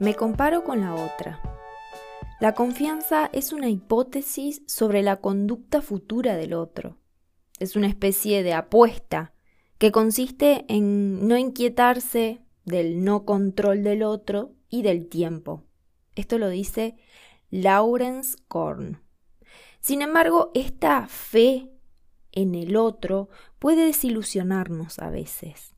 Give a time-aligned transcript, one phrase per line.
[0.00, 1.42] Me comparo con la otra.
[2.40, 6.96] La confianza es una hipótesis sobre la conducta futura del otro.
[7.58, 9.34] Es una especie de apuesta
[9.76, 15.64] que consiste en no inquietarse del no control del otro y del tiempo.
[16.14, 16.96] Esto lo dice
[17.50, 19.02] Lawrence Korn.
[19.80, 21.68] Sin embargo, esta fe
[22.32, 25.74] en el otro puede desilusionarnos a veces.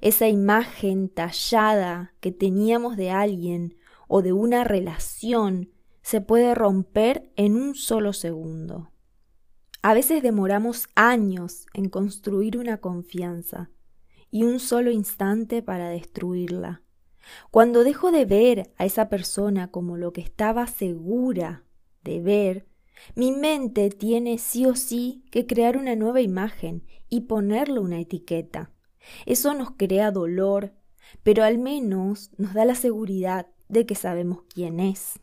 [0.00, 3.76] Esa imagen tallada que teníamos de alguien
[4.06, 5.70] o de una relación
[6.02, 8.90] se puede romper en un solo segundo.
[9.82, 13.70] A veces demoramos años en construir una confianza
[14.30, 16.82] y un solo instante para destruirla.
[17.50, 21.64] Cuando dejo de ver a esa persona como lo que estaba segura
[22.02, 22.66] de ver,
[23.14, 28.72] mi mente tiene sí o sí que crear una nueva imagen y ponerle una etiqueta.
[29.26, 30.72] Eso nos crea dolor,
[31.22, 35.20] pero al menos nos da la seguridad de que sabemos quién es.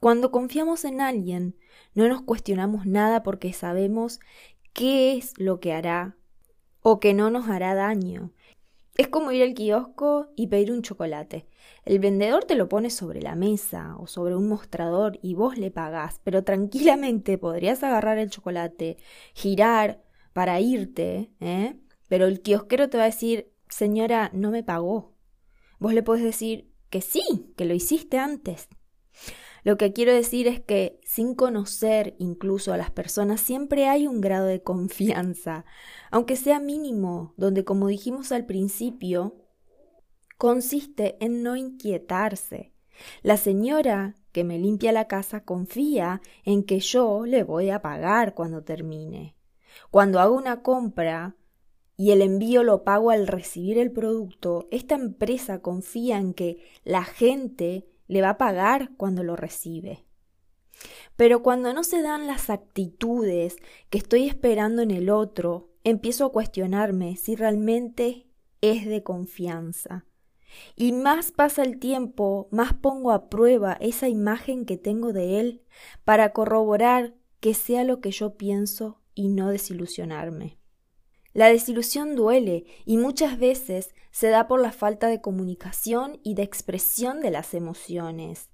[0.00, 1.56] Cuando confiamos en alguien,
[1.94, 4.20] no nos cuestionamos nada porque sabemos
[4.74, 6.16] qué es lo que hará
[6.82, 8.32] o que no nos hará daño.
[8.96, 11.48] Es como ir al kiosco y pedir un chocolate.
[11.84, 15.70] El vendedor te lo pone sobre la mesa o sobre un mostrador y vos le
[15.70, 18.98] pagás, pero tranquilamente podrías agarrar el chocolate,
[19.34, 21.76] girar para irte, ¿eh?
[22.14, 25.16] Pero el kiosquero te va a decir, señora, no me pagó.
[25.80, 28.68] Vos le podés decir que sí, que lo hiciste antes.
[29.64, 34.20] Lo que quiero decir es que sin conocer incluso a las personas siempre hay un
[34.20, 35.64] grado de confianza,
[36.12, 39.34] aunque sea mínimo, donde como dijimos al principio,
[40.38, 42.74] consiste en no inquietarse.
[43.22, 48.34] La señora que me limpia la casa confía en que yo le voy a pagar
[48.34, 49.34] cuando termine.
[49.90, 51.34] Cuando hago una compra
[51.96, 57.04] y el envío lo pago al recibir el producto, esta empresa confía en que la
[57.04, 60.04] gente le va a pagar cuando lo recibe.
[61.16, 63.56] Pero cuando no se dan las actitudes
[63.90, 68.26] que estoy esperando en el otro, empiezo a cuestionarme si realmente
[68.60, 70.06] es de confianza.
[70.76, 75.62] Y más pasa el tiempo, más pongo a prueba esa imagen que tengo de él
[76.04, 80.58] para corroborar que sea lo que yo pienso y no desilusionarme.
[81.34, 86.44] La desilusión duele y muchas veces se da por la falta de comunicación y de
[86.44, 88.50] expresión de las emociones.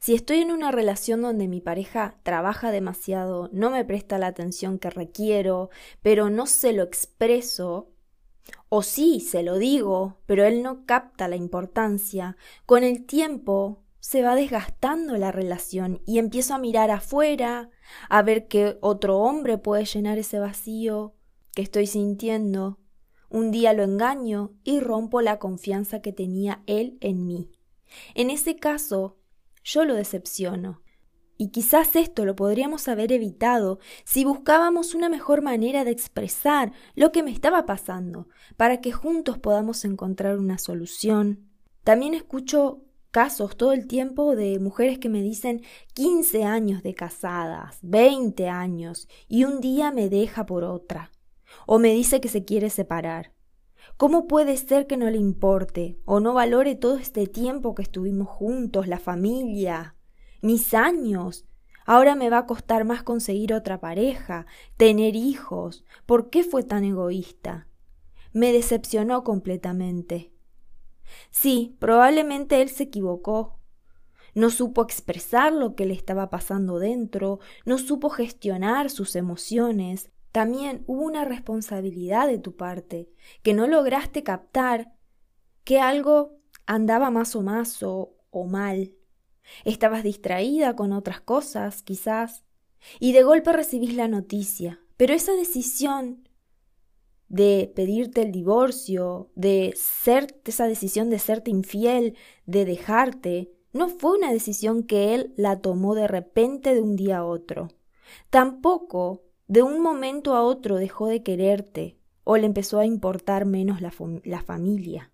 [0.00, 4.80] Si estoy en una relación donde mi pareja trabaja demasiado, no me presta la atención
[4.80, 5.70] que requiero,
[6.02, 7.92] pero no se lo expreso,
[8.68, 14.22] o sí, se lo digo, pero él no capta la importancia, con el tiempo se
[14.22, 17.70] va desgastando la relación y empiezo a mirar afuera,
[18.08, 21.14] a ver qué otro hombre puede llenar ese vacío,
[21.54, 22.78] que estoy sintiendo,
[23.30, 27.50] un día lo engaño y rompo la confianza que tenía él en mí.
[28.14, 29.16] En ese caso,
[29.62, 30.82] yo lo decepciono.
[31.36, 37.10] Y quizás esto lo podríamos haber evitado si buscábamos una mejor manera de expresar lo
[37.10, 41.48] que me estaba pasando, para que juntos podamos encontrar una solución.
[41.82, 45.62] También escucho casos todo el tiempo de mujeres que me dicen
[45.94, 51.10] 15 años de casadas, 20 años, y un día me deja por otra
[51.66, 53.32] o me dice que se quiere separar.
[53.96, 58.28] ¿Cómo puede ser que no le importe o no valore todo este tiempo que estuvimos
[58.28, 59.94] juntos, la familia,
[60.40, 61.46] mis años?
[61.86, 65.84] Ahora me va a costar más conseguir otra pareja, tener hijos.
[66.06, 67.68] ¿Por qué fue tan egoísta?
[68.32, 70.32] Me decepcionó completamente.
[71.30, 73.60] Sí, probablemente él se equivocó.
[74.34, 80.82] No supo expresar lo que le estaba pasando dentro, no supo gestionar sus emociones, también
[80.88, 83.08] hubo una responsabilidad de tu parte,
[83.44, 84.92] que no lograste captar
[85.62, 88.94] que algo andaba más o más o, o mal.
[89.64, 92.42] Estabas distraída con otras cosas, quizás,
[92.98, 94.80] y de golpe recibís la noticia.
[94.96, 96.28] Pero esa decisión
[97.28, 104.18] de pedirte el divorcio, de ser esa decisión de serte infiel, de dejarte, no fue
[104.18, 107.68] una decisión que él la tomó de repente de un día a otro.
[108.30, 113.80] Tampoco de un momento a otro dejó de quererte o le empezó a importar menos
[113.80, 113.90] la,
[114.42, 115.12] familia.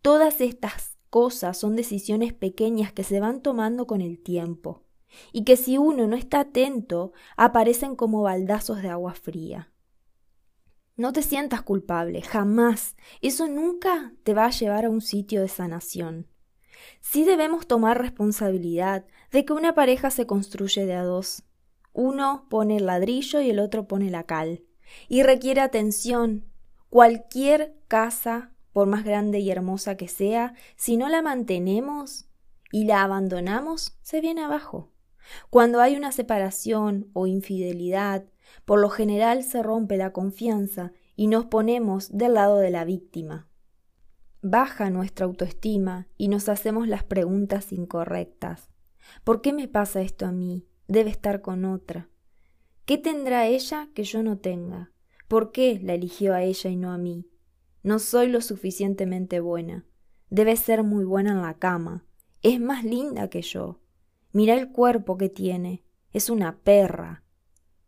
[0.00, 4.84] Todas estas cosas son decisiones pequeñas que se van tomando con el tiempo
[5.32, 9.70] y que si uno no está atento aparecen como baldazos de agua fría.
[10.96, 12.96] No te sientas culpable, jamás.
[13.20, 16.28] Eso nunca te va a llevar a un sitio de sanación.
[17.00, 21.44] Sí debemos tomar responsabilidad de que una pareja se construye de a dos
[21.92, 24.62] uno pone el ladrillo y el otro pone la cal.
[25.08, 26.44] Y requiere atención.
[26.90, 32.26] Cualquier casa, por más grande y hermosa que sea, si no la mantenemos
[32.70, 34.90] y la abandonamos, se viene abajo.
[35.50, 38.24] Cuando hay una separación o infidelidad,
[38.64, 43.48] por lo general se rompe la confianza y nos ponemos del lado de la víctima.
[44.42, 48.70] Baja nuestra autoestima y nos hacemos las preguntas incorrectas.
[49.24, 50.66] ¿Por qué me pasa esto a mí?
[50.88, 52.08] Debe estar con otra.
[52.84, 54.92] ¿Qué tendrá ella que yo no tenga?
[55.28, 57.28] ¿Por qué la eligió a ella y no a mí?
[57.82, 59.86] No soy lo suficientemente buena.
[60.30, 62.04] Debe ser muy buena en la cama.
[62.42, 63.80] Es más linda que yo.
[64.32, 65.84] Mira el cuerpo que tiene.
[66.12, 67.24] Es una perra.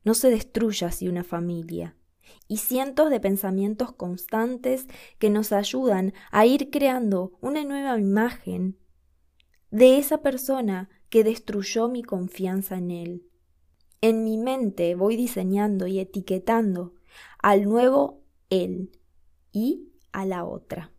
[0.04, 1.96] No se destruya así una familia.
[2.48, 4.86] Y cientos de pensamientos constantes
[5.18, 8.78] que nos ayudan a ir creando una nueva imagen
[9.70, 13.22] de esa persona que destruyó mi confianza en él.
[14.00, 16.94] En mi mente voy diseñando y etiquetando
[17.38, 18.90] al nuevo él
[19.52, 20.90] y a la otra.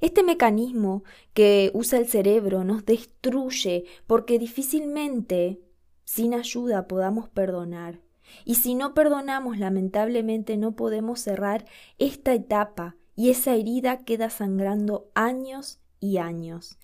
[0.00, 1.04] Este mecanismo
[1.34, 5.60] que usa el cerebro nos destruye porque difícilmente
[6.06, 8.00] sin ayuda podamos perdonar.
[8.46, 11.66] Y si no perdonamos, lamentablemente no podemos cerrar
[11.98, 16.78] esta etapa y esa herida queda sangrando años y años.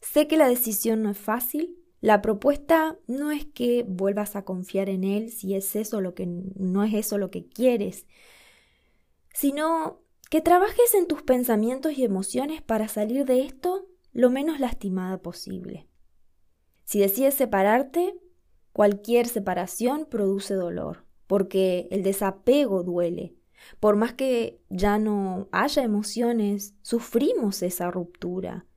[0.00, 4.88] Sé que la decisión no es fácil, la propuesta no es que vuelvas a confiar
[4.88, 8.06] en él si es eso lo que no es eso lo que quieres,
[9.34, 10.00] sino
[10.30, 15.86] que trabajes en tus pensamientos y emociones para salir de esto lo menos lastimada posible.
[16.84, 18.14] Si decides separarte,
[18.72, 23.34] cualquier separación produce dolor, porque el desapego duele.
[23.80, 28.67] Por más que ya no haya emociones, sufrimos esa ruptura.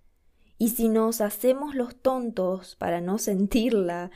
[0.61, 4.11] Y si nos hacemos los tontos para no sentirla,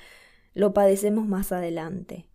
[0.53, 2.27] lo padecemos más adelante.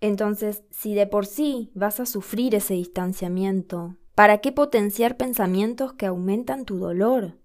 [0.00, 6.04] Entonces, si de por sí vas a sufrir ese distanciamiento, ¿Para qué potenciar pensamientos que
[6.04, 7.38] aumentan tu dolor?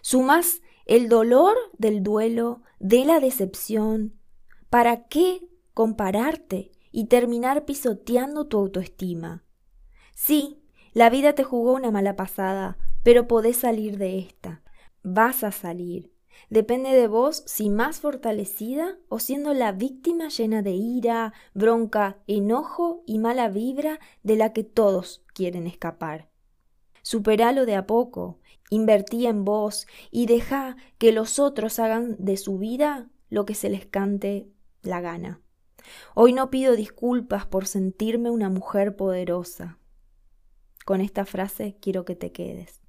[0.00, 4.14] Sumas el dolor del duelo, de la decepción.
[4.70, 5.40] ¿Para qué
[5.72, 9.42] compararte y terminar pisoteando tu autoestima?
[10.14, 10.62] Sí,
[10.92, 14.62] la vida te jugó una mala pasada, pero podés salir de esta.
[15.04, 16.14] Vas a salir.
[16.48, 23.02] Depende de vos si más fortalecida o siendo la víctima llena de ira, bronca, enojo
[23.06, 26.30] y mala vibra de la que todos quieren escapar.
[27.02, 28.40] Superalo de a poco,
[28.70, 33.68] invertí en vos y deja que los otros hagan de su vida lo que se
[33.68, 34.48] les cante
[34.80, 35.42] la gana.
[36.14, 39.78] Hoy no pido disculpas por sentirme una mujer poderosa.
[40.86, 42.83] Con esta frase quiero que te quedes.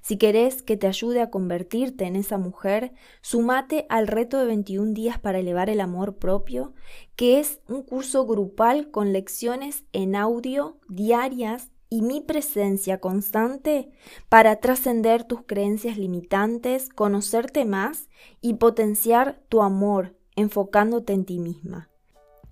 [0.00, 4.92] Si querés que te ayude a convertirte en esa mujer, sumate al reto de 21
[4.92, 6.74] días para elevar el amor propio,
[7.16, 13.90] que es un curso grupal con lecciones en audio diarias y mi presencia constante
[14.28, 18.08] para trascender tus creencias limitantes, conocerte más
[18.40, 21.88] y potenciar tu amor enfocándote en ti misma.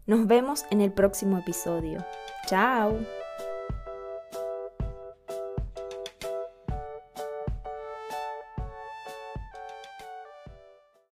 [0.07, 2.05] Nos vemos en el próximo episodio.
[2.47, 3.26] Chao.